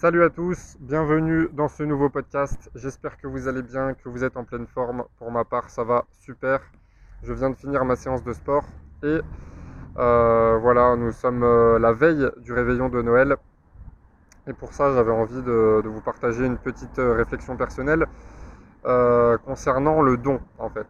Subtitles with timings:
[0.00, 2.70] Salut à tous, bienvenue dans ce nouveau podcast.
[2.74, 5.04] J'espère que vous allez bien, que vous êtes en pleine forme.
[5.18, 6.60] Pour ma part, ça va super.
[7.22, 8.64] Je viens de finir ma séance de sport
[9.02, 9.20] et
[9.98, 13.36] euh, voilà, nous sommes euh, la veille du réveillon de Noël.
[14.46, 18.06] Et pour ça, j'avais envie de, vous partager une petite euh, réflexion personnelle
[19.44, 20.88] concernant le don en fait.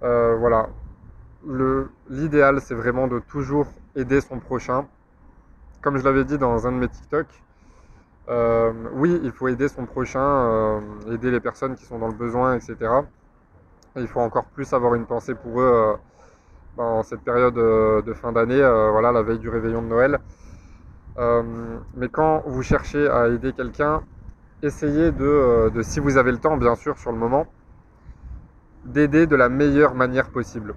[0.00, 0.70] voilà,
[2.10, 4.88] l'idéal c'est vraiment de toujours aider son prochain.
[5.82, 7.28] Comme je l'avais dit dans un de mes TikTok,
[8.28, 10.80] euh, oui, il faut aider son prochain, euh,
[11.12, 12.76] aider les personnes qui sont dans le besoin, etc.
[13.96, 15.98] il faut encore plus avoir une pensée pour eux
[16.78, 18.60] euh, en cette période de fin d'année,
[18.92, 20.20] voilà, la veille du réveillon de Noël.
[21.96, 24.02] mais quand vous cherchez à aider quelqu'un,
[24.62, 27.46] essayez de, si vous avez le temps, bien sûr, sur le moment,
[28.84, 30.76] d'aider de la meilleure manière possible.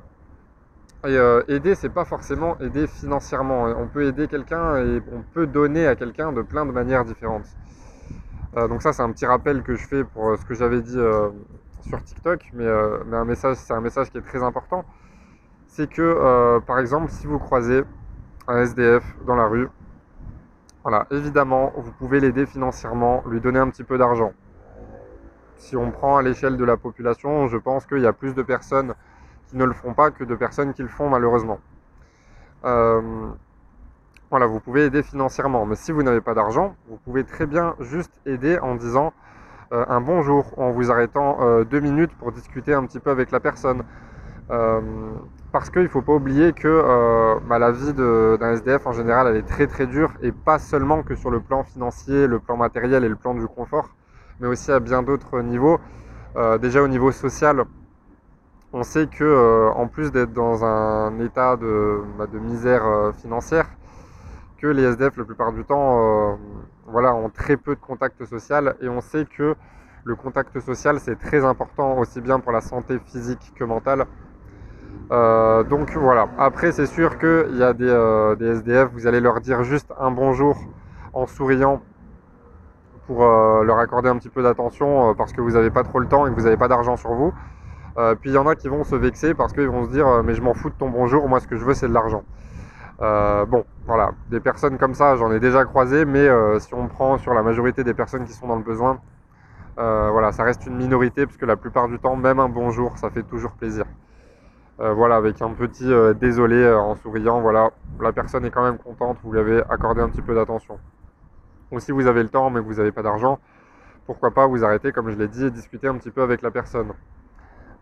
[1.04, 3.64] Et euh, aider, c'est pas forcément aider financièrement.
[3.64, 7.48] On peut aider quelqu'un et on peut donner à quelqu'un de plein de manières différentes.
[8.56, 10.82] Euh, donc ça, c'est un petit rappel que je fais pour euh, ce que j'avais
[10.82, 11.00] dit
[11.82, 12.68] sur TikTok, mais,
[13.08, 14.86] mais un message, c'est un message qui est très important.
[15.66, 17.84] C'est que, par exemple, si vous croisez
[18.48, 19.70] un SDF dans la rue,
[20.84, 24.34] voilà, évidemment, vous pouvez l'aider financièrement, lui donner un petit peu d'argent.
[25.58, 28.44] Si on prend à l'échelle de la population, je pense qu'il y a plus de
[28.44, 28.94] personnes
[29.54, 31.60] ne le font pas que de personnes qui le font malheureusement.
[32.64, 33.02] Euh,
[34.30, 37.76] voilà, vous pouvez aider financièrement, mais si vous n'avez pas d'argent, vous pouvez très bien
[37.80, 39.14] juste aider en disant
[39.74, 43.32] euh, un bonjour, en vous arrêtant euh, deux minutes pour discuter un petit peu avec
[43.32, 43.84] la personne.
[45.52, 49.38] parce qu'il ne faut pas oublier que bah, la vie d'un SDF en général, elle
[49.38, 53.04] est très très dure, et pas seulement que sur le plan financier, le plan matériel
[53.04, 53.90] et le plan du confort,
[54.40, 55.80] mais aussi à bien d'autres niveaux.
[56.60, 57.66] déjà au niveau social,
[58.74, 63.68] on sait que euh, en plus d'être dans un état de, bah, misère euh, financière,
[64.58, 66.36] que les SDF la plupart du temps euh,
[66.88, 69.56] voilà, ont très peu de contact social et on sait que
[70.04, 74.06] le contact social c'est très important aussi bien pour la santé physique que mentale.
[75.10, 79.64] donc voilà, après c'est sûr qu'il y a des, des, SDF, vous allez leur dire
[79.64, 80.58] juste un bonjour
[81.14, 81.82] en souriant
[83.06, 86.26] pour leur accorder un petit peu d'attention parce que vous n'avez pas trop le temps
[86.26, 87.34] et que vous n'avez pas d'argent sur vous.
[87.98, 90.08] Euh, puis il y en a qui vont se vexer parce qu'ils vont se dire
[90.08, 91.94] euh, mais je m'en fous de ton bonjour, moi ce que je veux c'est de
[91.94, 92.24] l'argent.
[93.02, 96.28] Euh, bon, voilà, des personnes comme ça, j'en ai déjà croisé, mais
[96.60, 99.00] si on prend sur la majorité des personnes qui sont dans le besoin,
[99.78, 103.10] voilà, ça reste une minorité parce que la plupart du temps, même un bonjour, ça
[103.10, 103.86] fait toujours plaisir.
[104.78, 109.32] voilà, avec un petit désolé en souriant, voilà, la personne est quand même contente, vous
[109.32, 110.78] lui avez accordé un petit peu d'attention.
[111.72, 113.40] Ou si vous avez le temps mais que vous n'avez pas d'argent,
[114.06, 116.52] pourquoi pas vous arrêter, comme je l'ai dit, et discuter un petit peu avec la
[116.52, 116.94] personne.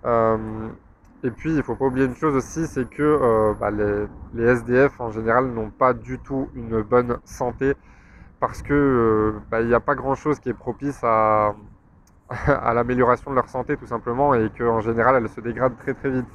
[0.05, 0.69] Euh,
[1.23, 4.43] et puis, il ne faut pas oublier une chose aussi, c'est que euh, bah, les,
[4.43, 7.73] SDF en général n'ont pas du tout une bonne santé
[8.39, 11.55] parce que euh, bah, il n'y a pas grand chose qui est propice à,
[12.29, 16.09] à l'amélioration de leur santé tout simplement et qu'en général elle se dégrade très très
[16.09, 16.27] vite.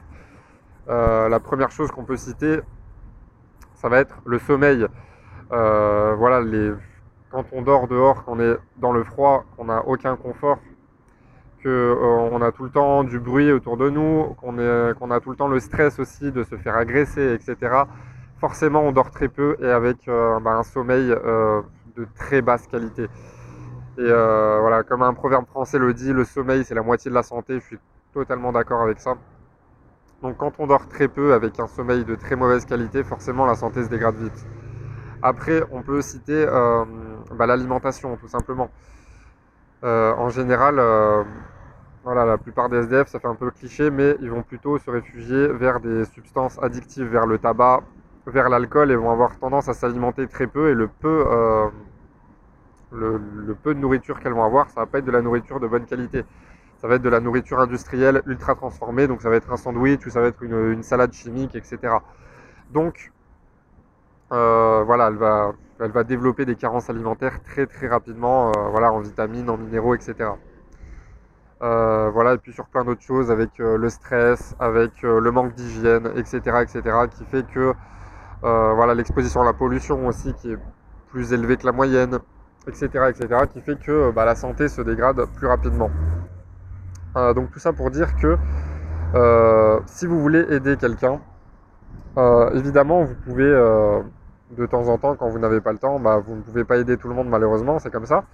[0.87, 2.61] la première chose qu'on peut citer,
[3.75, 4.87] ça va être le sommeil.
[5.51, 6.73] voilà, les,
[7.31, 10.59] quand on dort dehors, qu'on est dans le froid, qu'on n'a aucun confort,
[11.65, 11.71] qu'on
[12.43, 15.49] euh, a tout le temps du bruit autour de nous, qu'on a tout le temps
[15.49, 17.85] le stress aussi de se faire agresser, etc.
[18.39, 21.63] Forcément, on dort très peu et avec euh, bah, un sommeil euh,
[21.97, 23.09] de très basse qualité.
[23.97, 27.23] Et voilà, comme un proverbe français le dit, le sommeil c'est la moitié de la
[27.23, 27.61] santé.
[27.61, 27.79] Je suis
[28.13, 29.15] totalement d'accord avec ça.
[30.21, 33.55] Donc quand on dort très peu avec un sommeil de très mauvaise qualité, forcément la
[33.55, 34.47] santé se dégrade vite.
[35.23, 36.45] Après, on peut citer
[37.31, 38.69] bah, l'alimentation, tout simplement.
[39.85, 40.81] en général,
[42.05, 44.91] voilà, la plupart des SDF, ça fait un peu cliché, mais ils vont plutôt se
[44.91, 47.83] réfugier vers des substances addictives, vers le tabac,
[48.27, 50.69] vers l'alcool, et vont avoir tendance à s'alimenter très peu.
[50.69, 51.69] Et le peu, euh,
[52.93, 55.67] le, peu de nourriture qu'elles vont avoir, ça va pas être de la nourriture de
[55.67, 56.25] bonne qualité.
[56.77, 60.05] Ça va être de la nourriture industrielle ultra transformée, donc ça va être un sandwich
[60.05, 61.95] ou ça va être une, salade chimique, etc.
[62.71, 63.13] Donc,
[64.33, 68.93] euh, voilà, elle va, elle va développer des carences alimentaires très très rapidement, euh, voilà,
[68.93, 70.33] en vitamines, en minéraux, etc.
[71.65, 75.31] Euh, voilà, et puis sur plein d'autres choses avec euh, le stress, avec euh, le
[75.31, 77.73] manque d'hygiène, etc., etc., qui fait que
[78.43, 80.59] voilà l'exposition à la pollution aussi qui est
[81.09, 82.19] plus élevée que la moyenne,
[82.69, 85.91] etc., etc., qui fait que bah, la santé se dégrade plus rapidement.
[87.15, 88.37] donc tout ça pour dire que
[89.87, 91.21] si vous voulez aider quelqu'un,
[92.53, 93.51] évidemment vous pouvez
[94.51, 96.77] de temps en temps, quand vous n'avez pas le temps, bah, vous ne pouvez pas
[96.77, 98.25] aider tout le monde malheureusement, c'est comme ça.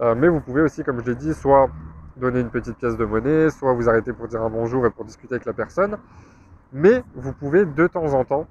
[0.00, 1.68] mais vous pouvez aussi, comme je l'ai dit, soit
[2.16, 5.04] donner une petite pièce de monnaie, soit vous arrêtez pour dire un bonjour et pour
[5.04, 5.96] discuter avec la personne.
[6.72, 8.46] Mais vous pouvez de temps en temps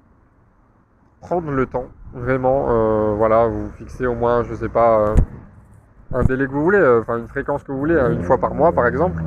[1.20, 5.14] prendre le temps, vraiment, euh, voilà, vous fixez au moins, je sais pas,
[6.12, 8.54] un délai que vous voulez, euh, enfin une fréquence que vous voulez, une fois par
[8.54, 9.20] mois par exemple,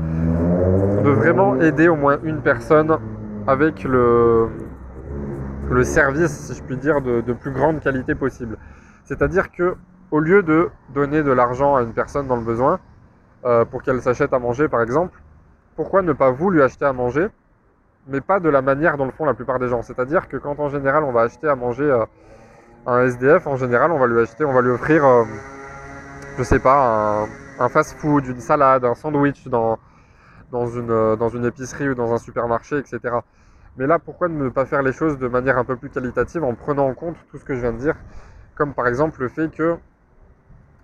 [1.03, 2.97] de vraiment aider au moins une personne
[3.47, 4.47] avec le,
[5.69, 8.57] le service, si je puis dire, de, plus grande qualité possible.
[9.05, 9.75] C'est-à-dire que
[10.11, 12.79] au lieu de donner de l'argent à une personne dans le besoin,
[13.45, 15.17] euh, pour qu'elle s'achète à manger par exemple,
[15.75, 17.27] pourquoi ne pas vous lui acheter à manger,
[18.07, 19.81] mais pas de la manière dont le font la plupart des gens?
[19.81, 22.05] C'est-à-dire que quand en général on va acheter à manger euh,
[22.85, 25.23] un SDF, en général on va lui acheter, on va lui offrir, euh,
[26.37, 27.27] je sais pas,
[27.59, 29.77] un, fast-food, une salade, un sandwich dans,
[30.51, 33.19] dans, une, épicerie ou dans un supermarché, etc.
[33.77, 36.55] Mais là, pourquoi ne pas faire les choses de manière un peu plus qualitative en
[36.55, 37.95] prenant en compte tout ce que je viens de dire?
[38.55, 39.77] Comme par exemple le fait que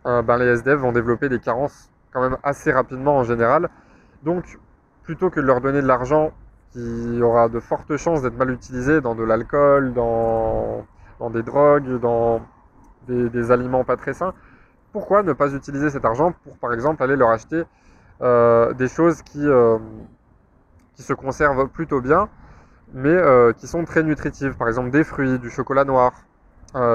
[0.05, 3.69] euh, ben, les SDF vont développer des carences quand même assez rapidement en général.
[4.23, 4.57] Donc,
[5.03, 6.31] plutôt que de leur donner de l'argent
[6.71, 10.85] qui aura de fortes chances d'être mal utilisé dans de l'alcool, dans,
[11.19, 12.41] dans, des drogues, dans
[13.09, 14.33] des, aliments pas très sains,
[14.94, 17.63] pourquoi ne pas utiliser cet argent pour, par exemple, aller leur acheter
[18.21, 19.77] euh, des choses qui, euh,
[20.95, 22.29] qui se conservent plutôt bien
[22.94, 24.56] mais euh, qui sont très nutritives.
[24.56, 26.13] Par exemple, des fruits, du chocolat noir,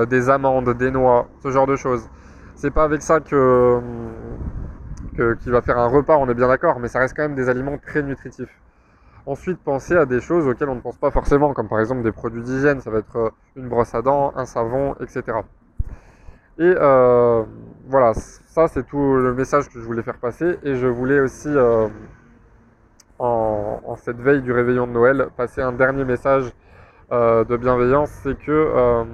[0.08, 2.08] des amandes, des noix, ce genre de choses.
[2.54, 3.80] C'est pas avec ça que,
[5.42, 7.48] qu'il va faire un repas, on est bien d'accord, mais ça reste quand même des
[7.48, 8.54] aliments très nutritifs.
[9.26, 12.12] Ensuite, pensez à des choses auxquelles on ne pense pas forcément, comme par exemple des
[12.12, 15.38] produits d'hygiène, ça va être euh, une brosse à dents, un savon, etc.
[16.58, 16.74] Et
[17.88, 20.58] voilà, ça c'est tout le message que je voulais faire passer.
[20.62, 21.48] Et je voulais aussi
[23.20, 26.52] en, cette veille du réveillon de Noël, passer un dernier message
[27.12, 29.04] euh, de bienveillance, c'est que euh,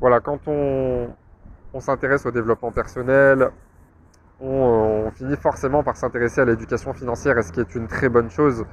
[0.00, 1.08] voilà, quand on,
[1.78, 3.50] s'intéresse au développement personnel,
[4.40, 8.30] on, finit forcément par s'intéresser à l'éducation financière, et ce qui est une très bonne
[8.30, 8.64] chose,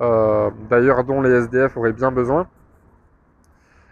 [0.00, 2.46] euh, d'ailleurs dont les SDF auraient bien besoin.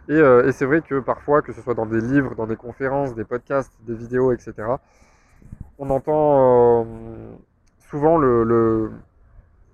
[0.08, 3.24] Et, c'est vrai que parfois, que ce soit dans des livres, dans des conférences, des
[3.24, 4.54] podcasts, des vidéos, etc.,
[5.78, 6.86] on entend
[7.92, 8.90] souvent le,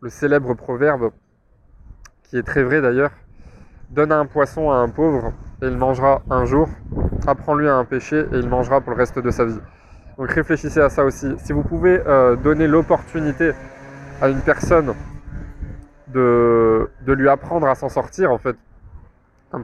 [0.08, 1.12] célèbre proverbe,
[2.24, 3.12] qui est très vrai d'ailleurs,
[3.90, 5.32] donne un poisson à un pauvre
[5.62, 6.68] et il mangera un jour,
[7.26, 9.60] apprends-lui un péché et il mangera pour le reste de sa vie.
[10.18, 11.32] Donc réfléchissez à ça aussi.
[11.38, 13.52] Si vous pouvez euh, donner l'opportunité
[14.20, 14.94] à une personne
[16.08, 18.56] de, lui apprendre à s'en sortir, en fait,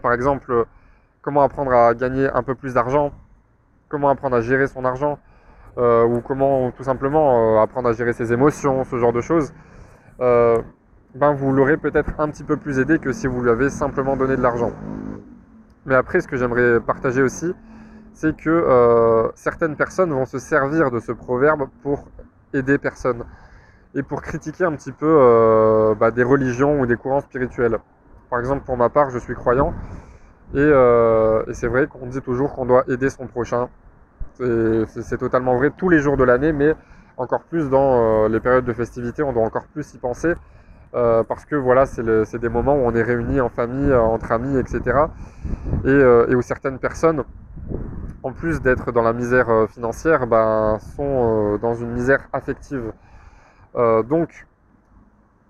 [0.03, 0.67] par exemple
[1.23, 3.13] comment apprendre à gagner un peu plus d'argent,
[3.89, 5.19] comment apprendre à gérer son argent,
[5.77, 9.53] euh, ou comment tout simplement euh, apprendre à gérer ses émotions, ce genre de choses,
[10.21, 10.61] euh,
[11.15, 14.17] ben vous l'aurez peut-être un petit peu plus aidé que si vous lui avez simplement
[14.17, 14.73] donné de l'argent.
[15.87, 17.53] Mais après, ce que j'aimerais partager aussi,
[18.15, 22.09] c'est que euh, certaines personnes vont se servir de ce proverbe pour
[22.53, 23.25] aider personne
[23.95, 27.79] et pour critiquer un petit peu euh, bah, des religions ou des courants spirituels.
[28.31, 29.75] Par exemple, pour ma part, je suis croyant
[30.55, 33.69] et, et c'est vrai qu'on dit toujours qu'on doit aider son prochain.
[34.39, 36.75] C'est totalement vrai tous les jours de l'année, mais
[37.17, 40.35] encore plus dans euh, les périodes de festivité, on doit encore plus y penser.
[40.95, 44.31] Euh, parce que voilà, c'est des moments où on est réunis en famille, euh, entre
[44.31, 45.07] amis, etc.
[45.85, 47.25] Et, où certaines personnes,
[48.25, 52.93] en plus d'être dans la misère financière, ben, sont dans une misère affective.
[53.75, 54.47] donc,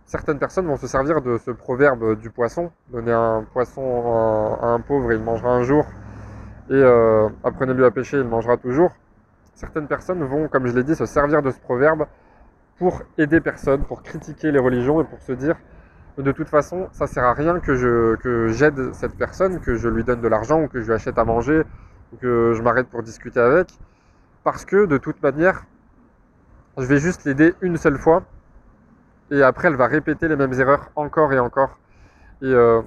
[0.05, 4.81] certaines personnes vont se servir de ce proverbe du poisson, donner un poisson à un
[4.81, 5.87] pauvre il mangera un jour,
[6.69, 6.83] et
[7.45, 8.93] apprenez-lui à pêcher, il mangera toujours
[9.55, 12.07] certaines personnes vont, comme je l'ai dit, se servir de ce proverbe
[12.79, 15.57] pour aider personne, pour critiquer les religions et pour se dire
[16.19, 20.05] de toute façon, ça sert à rien que que j'aide cette personne, que je lui
[20.05, 21.63] donne de l'argent ou que je lui achète à manger
[22.21, 23.69] que je m'arrête pour discuter avec
[24.45, 25.65] parce que de toute manière,
[26.77, 28.23] je vais juste l'aider une seule fois
[29.31, 31.79] et après elle va répéter les mêmes erreurs encore et encore.
[32.43, 32.83] Et, euh,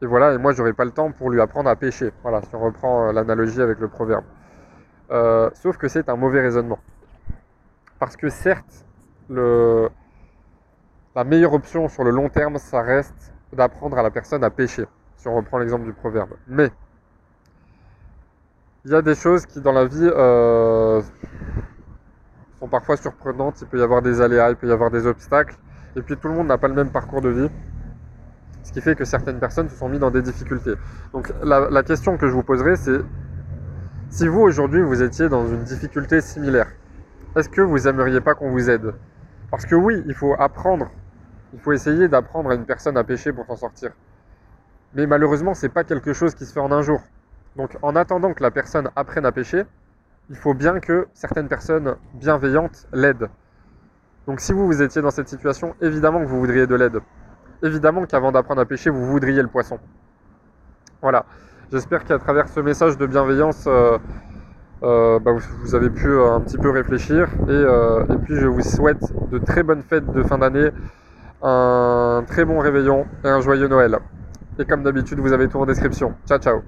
[0.00, 2.12] voilà, et moi j'aurai pas le temps pour lui apprendre à pêcher.
[2.22, 4.24] Voilà, si on reprend euh, l'analogie avec le proverbe.
[5.10, 6.78] Euh, sauf que c'est un mauvais raisonnement.
[7.98, 8.84] Parce que certes,
[9.28, 9.90] la
[11.24, 15.28] meilleure option sur le long terme, ça reste d'apprendre à la personne à pêcher, si
[15.28, 16.30] on reprend l'exemple du proverbe.
[16.46, 16.70] Mais
[18.88, 21.02] il y a des choses qui dans la vie euh,
[22.58, 25.58] sont parfois surprenantes, il peut y avoir des aléas, il peut y avoir des obstacles,
[25.94, 27.50] et puis tout le monde n'a pas le même parcours de vie,
[28.62, 30.72] ce qui fait que certaines personnes se sont mis dans des difficultés.
[31.12, 33.00] Donc la, la question que je vous poserai, c'est
[34.08, 36.68] si vous aujourd'hui vous étiez dans une difficulté similaire,
[37.36, 38.94] est-ce que vous aimeriez pas qu'on vous aide?
[39.50, 40.90] Parce que oui, il faut apprendre,
[41.52, 43.90] il faut essayer d'apprendre à une personne à pêcher pour s'en sortir.
[44.94, 47.02] Mais malheureusement, c'est pas quelque chose qui se fait en un jour.
[47.58, 49.64] Donc en attendant que la personne apprenne à pêcher,
[50.30, 53.28] il faut bien que certaines personnes bienveillantes l'aident.
[54.26, 57.00] Donc si vous vous étiez dans cette situation, évidemment que vous voudriez de l'aide.
[57.62, 59.78] Évidemment qu'avant d'apprendre à pêcher, vous voudriez le poisson.
[61.02, 61.26] Voilà.
[61.72, 63.98] J'espère qu'à travers ce message de bienveillance, euh,
[64.80, 67.28] bah, vous, avez pu un petit peu réfléchir.
[67.48, 70.70] Et puis je vous souhaite de très bonnes fêtes de fin d'année,
[71.42, 73.98] un très bon réveillon et un joyeux Noël.
[74.60, 76.14] Et comme d'habitude, vous avez tout en description.
[76.26, 76.62] Ciao ciao